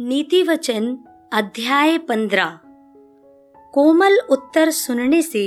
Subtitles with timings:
[0.00, 0.98] नीति वचन
[1.32, 2.58] अध्याय पंद्रह।
[3.74, 5.42] कोमल उत्तर सुनने से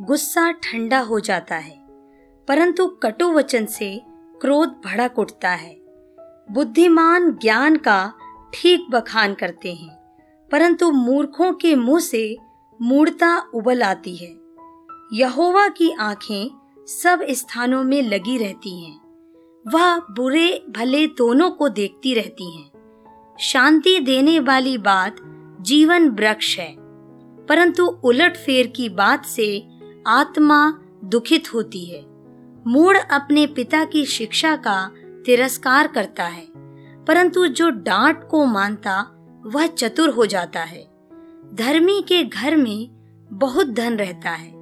[0.00, 1.76] गुस्सा ठंडा हो जाता है,
[2.48, 3.90] परंतु कटु वचन से
[4.40, 5.74] क्रोध भड़क उठता है।
[6.50, 8.12] बुद्धिमान ज्ञान का
[8.54, 9.94] ठीक बखान करते हैं,
[10.50, 12.36] परंतु मूर्खों के मुँह से
[12.80, 14.34] मूर्ता उबल आती है।
[15.12, 16.50] यहोवा की आँखें
[16.86, 19.00] सब स्थानों में लगी रहती हैं,
[19.64, 22.70] वह बुरे भले दोनों को देखती रहती हैं।
[23.40, 25.16] शांति देने वाली बात
[25.60, 26.74] जीवन वृक्ष है।
[27.46, 29.68] परंतु उलट फेर की बात से
[30.06, 32.00] आत्मा दुखित होती है।
[32.66, 34.90] मूड अपने पिता की शिक्षा का
[35.26, 36.46] तिरस्कार करता है,
[37.04, 39.00] परंतु जो डांट को मानता,
[39.46, 40.82] वह चतुर हो जाता है।
[41.54, 42.90] धर्मी के घर में
[43.32, 44.52] बहुत धन रहता है,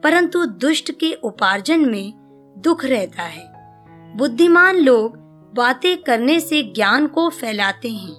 [0.00, 2.12] परंतु दुष्ट के उपार्जन में
[2.58, 3.52] दुख रहता है।
[4.16, 5.21] बुद्धिमान लोग
[5.54, 8.14] बातें करने से ज्ञान को फैलाते हैं,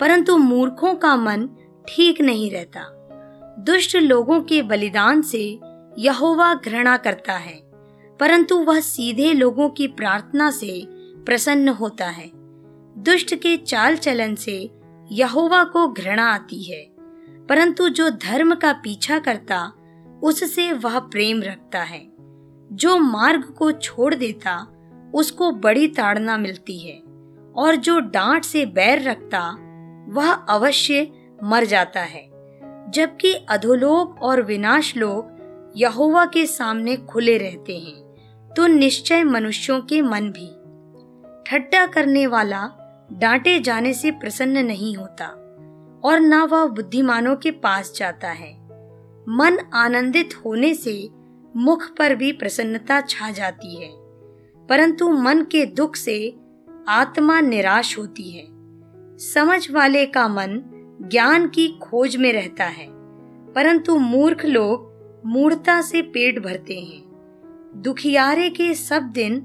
[0.00, 1.48] परंतु मूर्खों का मन
[1.88, 2.84] ठीक नहीं रहता।
[3.58, 5.60] दुष्ट लोगों के बलिदान से
[5.98, 7.54] यहोवा घृणा करता है,
[8.20, 10.82] परंतु वह सीधे लोगों की प्रार्थना से
[11.26, 12.30] प्रसन्न होता है।
[12.98, 14.70] दुष्ट के चाल चलन से
[15.12, 16.82] यहोवा को घृणा आती है,
[17.48, 19.72] परंतु जो धर्म का पीछा करता,
[20.22, 22.06] उससे वह प्रेम रखता है।
[22.72, 24.54] जो मार्ग को छोड़ देता
[25.14, 26.98] उसको बड़ी ताड़ना मिलती है
[27.56, 29.40] और जो डांट से बैर रखता,
[30.08, 31.10] वह अवश्य
[31.44, 32.26] मर जाता है।
[32.90, 40.00] जबकि अधोलोक और विनाश लोग यहोवा के सामने खुले रहते हैं तो निश्चय मनुष्यों के
[40.02, 40.48] मन भी।
[41.46, 42.68] ठट्टा करने वाला
[43.12, 45.26] डांटे जाने से प्रसन्न नहीं होता
[46.04, 48.52] और न वह बुद्धिमानों के पास जाता है।
[49.28, 51.08] मन आनंदित होने से
[51.56, 53.88] मुख पर भी प्रसन्नता छा जाती है।
[54.68, 56.18] परंतु मन के दुख से
[56.88, 58.46] आत्मा निराश होती है।
[59.18, 60.60] समझ वाले का मन
[61.02, 62.86] ज्ञान की खोज में रहता है,
[63.52, 64.86] परंतु मूर्ख लोग
[65.26, 69.40] मूर्ता से पेट भरते हैं। दुखियारे के सब दिन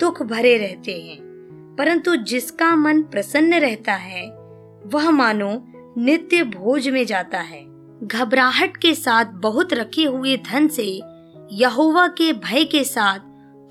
[0.00, 1.18] दुख भरे रहते हैं,
[1.78, 4.26] परंतु जिसका मन प्रसन्न रहता है,
[4.86, 5.52] वह मानो
[5.98, 7.62] नित्य भोज में जाता है।
[8.02, 10.86] घबराहट के साथ बहुत रखे हुए धन से
[11.52, 13.18] यहोवा के भय के साथ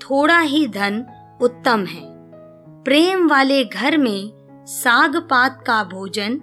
[0.00, 1.04] थोड़ा ही धन
[1.42, 2.02] उत्तम है।
[2.84, 4.30] प्रेम वाले घर में
[4.66, 6.40] साग पात का भोजन,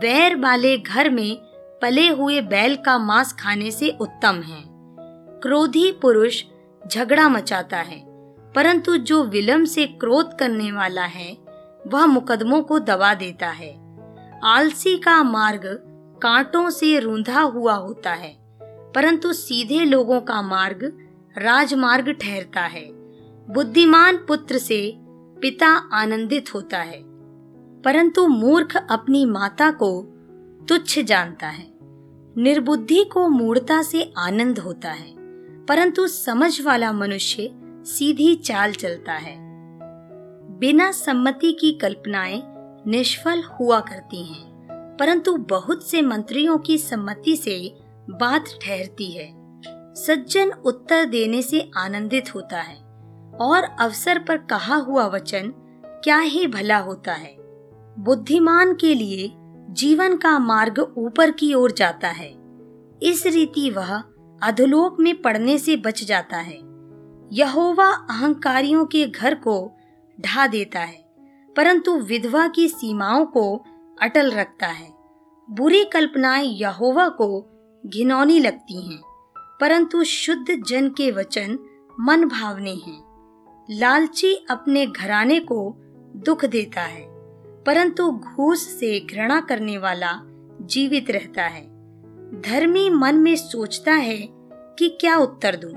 [0.00, 1.36] बैर वाले घर में
[1.82, 4.62] पले हुए बैल का मांस खाने से उत्तम है।
[5.42, 6.42] क्रोधी पुरुष
[6.82, 8.00] झगड़ा मचाता है,
[8.54, 11.36] परंतु जो विलंब से क्रोध करने वाला है,
[11.86, 13.70] वह मुकदमों को दबा देता है।
[14.44, 15.62] आलसी का मार्ग
[16.22, 18.34] कांटों से रूंधा हुआ होता है,
[18.94, 20.84] परंतु सीधे लोगों का मार्ग
[21.38, 22.84] राजमार्ग ठहरता है।
[23.52, 24.94] बुद्धिमान पुत्र से
[25.42, 27.02] पिता आनंदित होता है
[27.82, 30.02] परंतु मूर्ख अपनी माता को
[30.68, 31.72] तुच्छ जानता है।
[32.36, 35.14] निर्बुद्धि को मूर्ता से आनंद होता है
[35.66, 37.50] परंतु समझ वाला मनुष्य
[37.86, 39.36] सीधी चाल चलता है।
[40.58, 42.42] बिना सम्मति की कल्पनाएँ
[42.86, 47.74] निष्फल हुआ करती हैं, परंतु बहुत से मंत्रियों की सम्मति से
[48.10, 49.41] बात ठहरती है।
[49.96, 52.76] सज्जन उत्तर देने से आनंदित होता है
[53.40, 55.52] और अवसर पर कहा हुआ वचन,
[56.04, 57.36] क्या ही भला होता है?
[57.98, 59.32] बुद्धिमान के लिए
[59.70, 62.34] जीवन का मार्ग ऊपर की ओर जाता है।
[63.02, 64.02] इस रीति वह
[64.42, 66.58] अधोलोक में पड़ने से बच जाता है।
[67.32, 69.72] यहोवा अहंकारियों के घर को
[70.20, 71.04] ढा देता है,
[71.56, 73.64] परंतु विधवा की सीमाओं को
[74.02, 74.92] अटल रखता है।
[75.50, 77.46] बुरी कल्पनाएँ यहोवा को
[77.86, 79.11] घिनौनी लगती हैं।
[79.62, 81.58] परंतु शुद्ध जन के वचन
[82.00, 82.98] मन भावने हैं।
[83.70, 85.74] लालची अपने घराने को
[86.16, 87.04] दुख देता है
[87.66, 90.10] परंतु घूस से घृणा करने वाला
[90.60, 91.62] जीवित रहता है।
[92.40, 94.18] धर्मी मन में सोचता है
[94.78, 95.72] कि क्या उत्तर दूँ,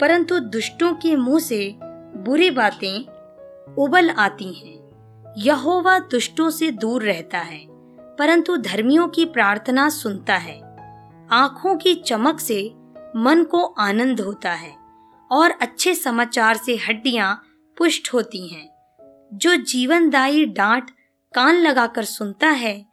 [0.00, 1.74] परंतु दुष्टों के मुँह से
[2.16, 7.66] बुरी बातें उबल आती हैं। यहोवा दुष्टों से दूर रहता है
[8.18, 10.60] परंतु धर्मियों की प्रार्थना सुनता है।
[11.32, 12.62] आँखों की चमक से
[13.16, 14.76] मन को आनंद होता है
[15.32, 17.44] और अच्छे समाचार से हड्डियाँ
[17.78, 18.74] पुष्ट होती हैं।
[19.32, 20.90] जो जीवनदायी डांट
[21.34, 22.86] कान लगाकर सुनता है,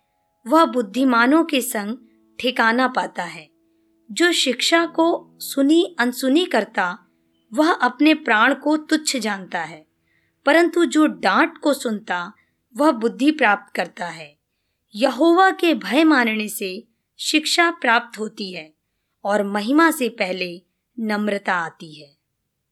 [0.48, 1.98] वह बुद्धिमानों के संग
[2.40, 3.50] ठिकाना पाता है।
[4.12, 7.08] जो शिक्षा को सुनी अनसुनी करता,
[7.54, 9.86] वह अपने प्राण को तुच्छ जानता है।
[10.46, 12.34] परंतु जो डांट को सुनता,
[12.78, 14.38] वह बुद्धि प्राप्त करता है।
[14.96, 16.88] यहोवा के भय मानने से
[17.20, 18.81] शिक्षा प्राप्त होती है।
[19.24, 20.62] और महिमा से पहले
[21.00, 22.21] नम्रता आती है।